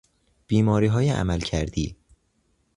بیماریهای 0.47 1.09
عملکردی 1.11 1.95